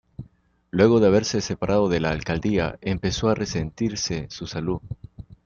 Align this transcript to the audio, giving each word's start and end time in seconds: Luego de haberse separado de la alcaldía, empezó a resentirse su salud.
Luego 0.71 0.99
de 0.99 1.05
haberse 1.05 1.41
separado 1.41 1.87
de 1.87 1.99
la 1.99 2.09
alcaldía, 2.09 2.79
empezó 2.81 3.29
a 3.29 3.35
resentirse 3.35 4.25
su 4.31 4.47
salud. 4.47 4.81